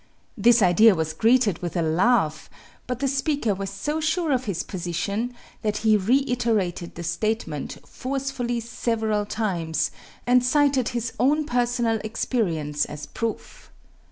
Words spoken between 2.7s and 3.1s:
but the